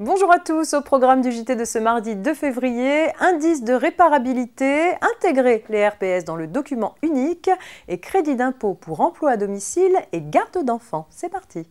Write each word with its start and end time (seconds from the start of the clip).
Bonjour 0.00 0.32
à 0.32 0.38
tous, 0.38 0.72
au 0.72 0.80
programme 0.80 1.20
du 1.20 1.30
JT 1.30 1.56
de 1.56 1.66
ce 1.66 1.78
mardi 1.78 2.16
2 2.16 2.32
février, 2.32 3.08
indice 3.20 3.62
de 3.62 3.74
réparabilité, 3.74 4.92
intégrer 5.02 5.62
les 5.68 5.86
RPS 5.86 6.24
dans 6.24 6.36
le 6.36 6.46
document 6.46 6.94
unique 7.02 7.50
et 7.86 8.00
crédit 8.00 8.34
d'impôt 8.34 8.72
pour 8.72 9.02
emploi 9.02 9.32
à 9.32 9.36
domicile 9.36 9.94
et 10.12 10.22
garde 10.22 10.64
d'enfants. 10.64 11.06
C'est 11.10 11.28
parti. 11.28 11.66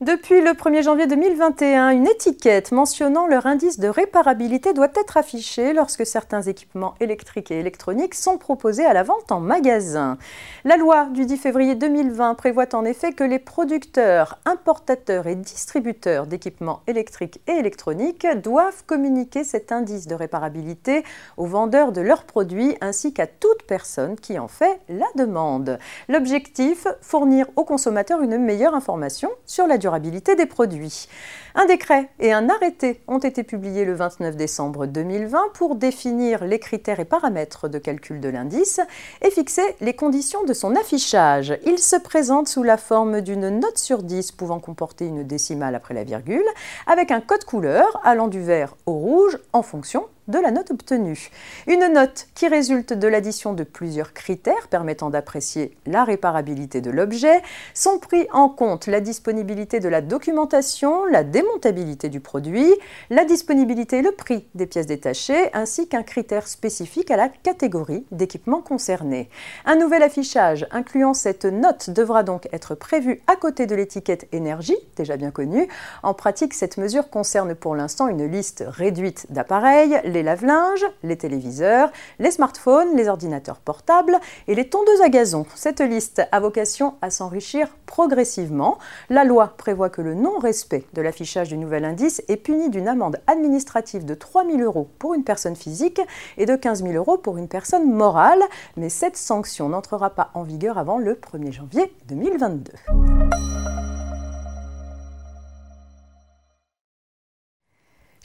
Depuis 0.00 0.40
le 0.40 0.52
1er 0.52 0.84
janvier 0.84 1.08
2021, 1.08 1.90
une 1.90 2.06
étiquette 2.06 2.70
mentionnant 2.70 3.26
leur 3.26 3.46
indice 3.46 3.80
de 3.80 3.88
réparabilité 3.88 4.72
doit 4.72 4.92
être 4.94 5.16
affichée 5.16 5.72
lorsque 5.72 6.06
certains 6.06 6.42
équipements 6.42 6.94
électriques 7.00 7.50
et 7.50 7.58
électroniques 7.58 8.14
sont 8.14 8.38
proposés 8.38 8.84
à 8.84 8.92
la 8.92 9.02
vente 9.02 9.32
en 9.32 9.40
magasin. 9.40 10.16
La 10.64 10.76
loi 10.76 11.06
du 11.06 11.26
10 11.26 11.38
février 11.38 11.74
2020 11.74 12.36
prévoit 12.36 12.72
en 12.76 12.84
effet 12.84 13.12
que 13.12 13.24
les 13.24 13.40
producteurs, 13.40 14.38
importateurs 14.44 15.26
et 15.26 15.34
distributeurs 15.34 16.28
d'équipements 16.28 16.82
électriques 16.86 17.40
et 17.48 17.58
électroniques 17.58 18.24
doivent 18.40 18.84
communiquer 18.86 19.42
cet 19.42 19.72
indice 19.72 20.06
de 20.06 20.14
réparabilité 20.14 21.02
aux 21.36 21.46
vendeurs 21.46 21.90
de 21.90 22.02
leurs 22.02 22.22
produits 22.22 22.76
ainsi 22.80 23.12
qu'à 23.12 23.26
toute 23.26 23.64
personne 23.66 24.14
qui 24.14 24.38
en 24.38 24.46
fait 24.46 24.78
la 24.88 25.08
demande. 25.16 25.80
L'objectif, 26.08 26.86
fournir 27.00 27.46
aux 27.56 27.64
consommateurs 27.64 28.22
une 28.22 28.38
meilleure 28.38 28.76
information 28.76 29.30
sur 29.44 29.66
la 29.66 29.76
durée 29.76 29.87
des 30.36 30.46
produits. 30.46 31.08
Un 31.54 31.66
décret 31.66 32.08
et 32.20 32.32
un 32.32 32.48
arrêté 32.48 33.00
ont 33.08 33.18
été 33.18 33.42
publiés 33.42 33.84
le 33.84 33.94
29 33.94 34.36
décembre 34.36 34.86
2020 34.86 35.52
pour 35.54 35.76
définir 35.76 36.44
les 36.44 36.58
critères 36.58 37.00
et 37.00 37.04
paramètres 37.04 37.68
de 37.68 37.78
calcul 37.78 38.20
de 38.20 38.28
l'indice 38.28 38.80
et 39.22 39.30
fixer 39.30 39.76
les 39.80 39.94
conditions 39.94 40.44
de 40.44 40.52
son 40.52 40.76
affichage. 40.76 41.58
Il 41.64 41.78
se 41.78 41.96
présente 41.96 42.48
sous 42.48 42.62
la 42.62 42.76
forme 42.76 43.20
d'une 43.22 43.48
note 43.48 43.78
sur 43.78 44.02
10 44.02 44.32
pouvant 44.32 44.60
comporter 44.60 45.06
une 45.06 45.24
décimale 45.24 45.74
après 45.74 45.94
la 45.94 46.04
virgule, 46.04 46.46
avec 46.86 47.10
un 47.10 47.20
code 47.20 47.44
couleur 47.44 48.00
allant 48.04 48.28
du 48.28 48.42
vert 48.42 48.76
au 48.86 48.92
rouge 48.92 49.38
en 49.52 49.62
fonction 49.62 50.04
de 50.28 50.38
la 50.38 50.50
note 50.50 50.70
obtenue. 50.70 51.30
Une 51.66 51.92
note 51.92 52.28
qui 52.34 52.48
résulte 52.48 52.92
de 52.92 53.08
l'addition 53.08 53.54
de 53.54 53.64
plusieurs 53.64 54.12
critères 54.12 54.68
permettant 54.68 55.10
d'apprécier 55.10 55.76
la 55.86 56.04
réparabilité 56.04 56.80
de 56.80 56.90
l'objet. 56.90 57.42
Sont 57.74 57.98
pris 57.98 58.26
en 58.32 58.48
compte 58.48 58.86
la 58.86 59.00
disponibilité 59.00 59.80
de 59.80 59.88
la 59.88 60.02
documentation, 60.02 61.06
la 61.06 61.24
démontabilité 61.24 62.08
du 62.08 62.20
produit, 62.20 62.72
la 63.10 63.24
disponibilité 63.24 63.98
et 63.98 64.02
le 64.02 64.12
prix 64.12 64.46
des 64.54 64.66
pièces 64.66 64.86
détachées, 64.86 65.50
ainsi 65.54 65.88
qu'un 65.88 66.02
critère 66.02 66.46
spécifique 66.46 67.10
à 67.10 67.16
la 67.16 67.28
catégorie 67.28 68.04
d'équipement 68.12 68.60
concerné. 68.60 69.30
Un 69.64 69.76
nouvel 69.76 70.02
affichage 70.02 70.66
incluant 70.70 71.14
cette 71.14 71.46
note 71.46 71.90
devra 71.90 72.22
donc 72.22 72.48
être 72.52 72.74
prévu 72.74 73.22
à 73.26 73.36
côté 73.36 73.66
de 73.66 73.74
l'étiquette 73.74 74.28
énergie, 74.32 74.76
déjà 74.96 75.16
bien 75.16 75.30
connue. 75.30 75.68
En 76.02 76.12
pratique, 76.12 76.52
cette 76.52 76.76
mesure 76.76 77.08
concerne 77.08 77.54
pour 77.54 77.74
l'instant 77.74 78.08
une 78.08 78.26
liste 78.26 78.64
réduite 78.66 79.26
d'appareils, 79.30 80.00
les 80.18 80.24
lave-linges, 80.24 80.84
les 81.04 81.16
téléviseurs, 81.16 81.92
les 82.18 82.32
smartphones, 82.32 82.96
les 82.96 83.08
ordinateurs 83.08 83.60
portables 83.60 84.18
et 84.48 84.56
les 84.56 84.68
tondeuses 84.68 85.00
à 85.00 85.08
gazon. 85.08 85.46
Cette 85.54 85.80
liste 85.80 86.22
a 86.32 86.40
vocation 86.40 86.94
à 87.02 87.10
s'enrichir 87.10 87.68
progressivement. 87.86 88.78
La 89.10 89.22
loi 89.22 89.54
prévoit 89.56 89.90
que 89.90 90.02
le 90.02 90.14
non-respect 90.14 90.84
de 90.92 91.02
l'affichage 91.02 91.50
du 91.50 91.56
nouvel 91.56 91.84
indice 91.84 92.20
est 92.26 92.36
puni 92.36 92.68
d'une 92.68 92.88
amende 92.88 93.20
administrative 93.28 94.04
de 94.04 94.14
3 94.14 94.44
000 94.44 94.58
euros 94.58 94.88
pour 94.98 95.14
une 95.14 95.22
personne 95.22 95.54
physique 95.54 96.00
et 96.36 96.46
de 96.46 96.56
15 96.56 96.82
000 96.82 96.94
euros 96.94 97.16
pour 97.16 97.38
une 97.38 97.48
personne 97.48 97.88
morale, 97.88 98.42
mais 98.76 98.88
cette 98.88 99.16
sanction 99.16 99.68
n'entrera 99.68 100.10
pas 100.10 100.30
en 100.34 100.42
vigueur 100.42 100.78
avant 100.78 100.98
le 100.98 101.14
1er 101.14 101.52
janvier 101.52 101.92
2022. 102.08 102.72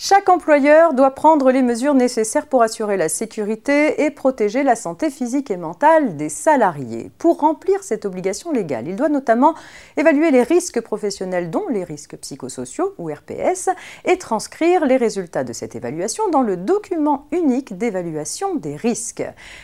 Chaque 0.06 0.28
employeur 0.28 0.94
doit 0.94 1.12
prendre 1.12 1.50
les 1.50 1.62
mesures 1.62 1.94
nécessaires 1.94 2.47
pour 2.47 2.62
assurer 2.62 2.97
la 2.97 3.08
sécurité 3.08 4.03
et 4.03 4.12
protéger 4.12 4.62
la 4.62 4.75
santé 4.75 5.09
physique 5.09 5.50
et 5.50 5.56
mentale 5.56 6.18
des 6.18 6.28
salariés. 6.28 7.09
Pour 7.18 7.40
remplir 7.40 7.81
cette 7.84 8.03
obligation 8.03 8.52
légale, 8.52 8.90
il 8.90 8.97
doit 8.97 9.08
notamment 9.08 9.56
évaluer 9.96 10.30
les 10.30 10.44
risques 10.44 10.81
professionnels, 10.81 11.50
dont 11.50 11.69
les 11.69 11.86
risques 11.86 12.18
psychosociaux 12.18 12.94
ou 12.97 13.09
RPS, 13.09 13.69
et 14.03 14.18
transcrire 14.18 14.86
les 14.86 14.97
résultats 14.97 15.46
de 15.46 15.53
cette 15.53 15.74
évaluation 15.74 16.30
dans 16.31 16.42
le 16.42 16.58
document 16.58 17.28
unique 17.31 17.78
d'évaluation 17.78 18.56
des 18.56 18.75
risques. 18.75 19.24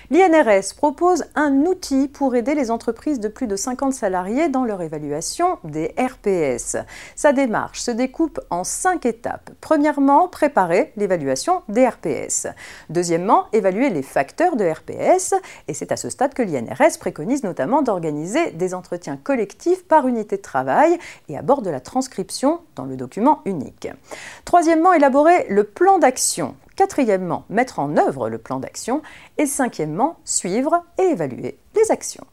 L'INRS 0.09 0.73
propose 0.77 1.25
un 1.35 1.65
outil 1.65 2.07
pour 2.07 2.33
aider 2.37 2.55
les 2.55 2.71
entreprises 2.71 3.19
de 3.19 3.27
plus 3.27 3.47
de 3.47 3.57
50 3.57 3.91
salariés 3.91 4.47
dans 4.47 4.63
leur 4.63 4.81
évaluation 4.81 5.57
des 5.65 5.93
RPS. 5.99 6.77
Sa 7.17 7.33
démarche 7.33 7.81
se 7.81 7.91
découpe 7.91 8.39
en 8.49 8.63
cinq 8.63 9.05
étapes. 9.05 9.49
Premièrement, 9.59 10.28
préparer 10.29 10.93
l'évaluation 10.95 11.61
des 11.67 11.87
RPS. 11.87 12.47
Deuxièmement, 12.89 13.45
évaluer 13.53 13.89
les 13.89 14.03
facteurs 14.03 14.55
de 14.55 14.65
RPS, 14.65 15.33
et 15.67 15.73
c'est 15.73 15.91
à 15.91 15.97
ce 15.97 16.09
stade 16.09 16.33
que 16.33 16.41
l'INRS 16.41 16.97
préconise 16.99 17.43
notamment 17.43 17.81
d'organiser 17.81 18.51
des 18.51 18.73
entretiens 18.73 19.17
collectifs 19.17 19.85
par 19.85 20.07
unité 20.07 20.37
de 20.37 20.41
travail 20.41 20.97
et 21.27 21.37
aborde 21.37 21.67
la 21.67 21.79
transcription 21.79 22.61
dans 22.75 22.85
le 22.85 22.95
document 22.95 23.41
unique. 23.45 23.89
Troisièmement, 24.45 24.93
élaborer 24.93 25.45
le 25.49 25.63
plan 25.63 25.99
d'action. 25.99 26.55
Quatrièmement, 26.75 27.43
mettre 27.49 27.79
en 27.79 27.97
œuvre 27.97 28.29
le 28.29 28.37
plan 28.37 28.59
d'action. 28.59 29.01
Et 29.37 29.45
cinquièmement, 29.45 30.17
suivre 30.23 30.83
et 30.97 31.03
évaluer 31.03 31.57
les 31.75 31.91
actions. 31.91 32.25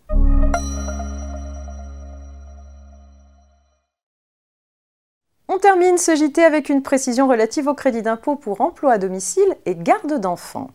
Termine 5.78 5.98
ce 5.98 6.16
JT 6.16 6.42
avec 6.42 6.70
une 6.70 6.82
précision 6.82 7.28
relative 7.28 7.68
au 7.68 7.74
crédit 7.74 8.00
d'impôt 8.00 8.34
pour 8.34 8.62
emploi 8.62 8.92
à 8.92 8.98
domicile 8.98 9.54
et 9.66 9.74
garde 9.74 10.18
d'enfants. 10.18 10.70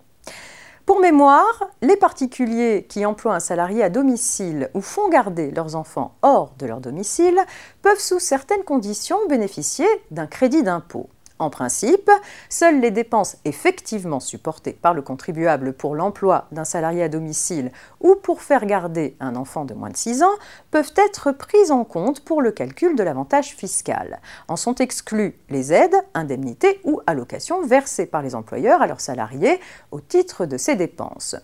Pour 0.86 1.00
mémoire, 1.00 1.72
les 1.82 1.96
particuliers 1.96 2.86
qui 2.88 3.04
emploient 3.04 3.34
un 3.34 3.40
salarié 3.40 3.82
à 3.82 3.90
domicile 3.90 4.70
ou 4.76 4.82
font 4.82 5.10
garder 5.10 5.50
leurs 5.50 5.76
enfants 5.76 6.14
hors 6.22 6.54
de 6.60 6.68
leur 6.68 6.82
domicile 6.82 7.40
peuvent 7.82 7.98
sous 7.98 8.20
certaines 8.20 8.64
conditions 8.64 9.18
bénéficier 9.28 9.88
d'un 10.12 10.28
crédit 10.28 10.62
d'impôt. 10.62 11.10
En 11.42 11.50
principe, 11.50 12.12
seules 12.50 12.82
les 12.82 12.92
dépenses 12.92 13.38
effectivement 13.46 14.20
supportées 14.20 14.74
par 14.74 14.94
le 14.94 15.02
contribuable 15.02 15.74
pour 15.74 15.96
l'emploi 15.96 16.46
d'un 16.52 16.66
salarié 16.66 17.02
à 17.02 17.10
domicile 17.10 17.72
ou 18.00 18.14
pour 18.14 18.44
faire 18.44 18.68
garder 18.68 19.16
un 19.20 19.36
enfant 19.36 19.66
de 19.66 19.74
moins 19.74 19.90
de 19.90 19.98
6 19.98 20.22
ans 20.22 20.36
peuvent 20.70 20.94
être 20.98 21.32
prises 21.32 21.72
en 21.72 21.84
compte 21.84 22.20
pour 22.20 22.44
le 22.44 22.52
calcul 22.52 22.96
de 22.96 23.02
l'avantage 23.02 23.56
fiscal. 23.56 24.22
En 24.50 24.56
sont 24.56 24.76
exclus 24.76 25.36
les 25.50 25.74
aides, 25.74 25.96
indemnités 26.14 26.80
ou 26.84 27.02
allocations 27.08 27.64
versées 27.64 28.06
par 28.06 28.22
les 28.22 28.36
employeurs 28.36 28.84
à 28.84 28.86
leurs 28.86 29.02
salariés 29.02 29.60
au 29.90 30.00
titre 30.00 30.46
de 30.46 30.58
ces 30.58 30.76
dépenses. 30.76 31.36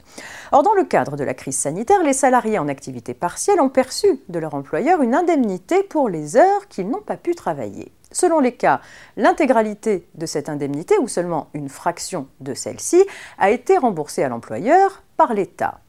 Or, 0.51 0.61
dans 0.61 0.75
le 0.75 0.83
cadre 0.83 1.15
de 1.15 1.23
la 1.23 1.33
crise 1.33 1.57
sanitaire, 1.57 2.03
les 2.03 2.13
salariés 2.13 2.59
en 2.59 2.67
activité 2.67 3.15
partielle 3.15 3.59
ont 3.61 3.69
perçu 3.69 4.19
de 4.29 4.37
leur 4.37 4.53
employeur 4.53 5.01
une 5.01 5.15
indemnité 5.15 5.81
pour 5.81 6.07
les 6.07 6.37
heures 6.37 6.67
qu'ils 6.67 6.87
n'ont 6.87 7.01
pas 7.01 7.17
pu 7.17 7.33
travailler. 7.33 7.91
Selon 8.11 8.39
les 8.39 8.53
cas, 8.53 8.81
l'intégralité 9.15 10.07
de 10.15 10.25
cette 10.25 10.49
indemnité 10.49 10.97
ou 10.99 11.07
seulement 11.07 11.49
une 11.53 11.69
fraction 11.69 12.27
de 12.39 12.53
celle-ci 12.53 13.03
a 13.37 13.49
été 13.49 13.77
remboursée 13.77 14.23
à 14.23 14.29
l'employeur 14.29 15.03
par 15.17 15.33
l'État. 15.33 15.81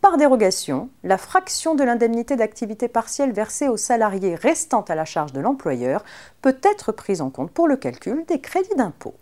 Par 0.00 0.18
dérogation, 0.18 0.90
la 1.02 1.18
fraction 1.18 1.74
de 1.74 1.82
l'indemnité 1.82 2.36
d'activité 2.36 2.86
partielle 2.86 3.32
versée 3.32 3.68
aux 3.68 3.76
salariés 3.76 4.36
restant 4.36 4.82
à 4.82 4.94
la 4.94 5.04
charge 5.04 5.32
de 5.32 5.40
l'employeur 5.40 6.04
peut 6.42 6.58
être 6.62 6.92
prise 6.92 7.20
en 7.20 7.30
compte 7.30 7.50
pour 7.50 7.66
le 7.66 7.76
calcul 7.76 8.24
des 8.26 8.40
crédits 8.40 8.76
d'impôt. 8.76 9.14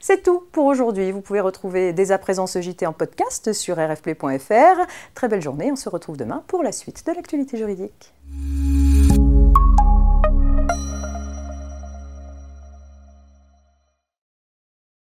C'est 0.00 0.22
tout 0.22 0.42
pour 0.50 0.64
aujourd'hui. 0.64 1.12
Vous 1.12 1.20
pouvez 1.20 1.40
retrouver 1.40 1.92
dès 1.92 2.10
à 2.10 2.18
présent 2.18 2.46
ce 2.46 2.60
JT 2.60 2.86
en 2.86 2.94
podcast 2.94 3.52
sur 3.52 3.76
rfp.fr. 3.76 4.86
Très 5.14 5.28
belle 5.28 5.42
journée, 5.42 5.70
on 5.70 5.76
se 5.76 5.90
retrouve 5.90 6.16
demain 6.16 6.42
pour 6.46 6.62
la 6.62 6.72
suite 6.72 7.06
de 7.06 7.12
l'actualité 7.12 7.58
juridique. 7.58 8.14